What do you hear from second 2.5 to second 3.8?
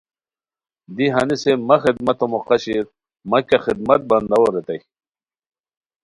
شیر، مہ کیہ